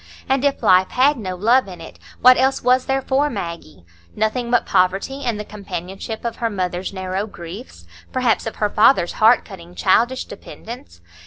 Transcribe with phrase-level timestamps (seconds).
[0.27, 3.85] And if life had no love in it, what else was there for Maggie?
[4.15, 9.11] Nothing but poverty and the companionship of her mother's narrow griefs, perhaps of her father's
[9.21, 11.01] heart cutting childish dependence.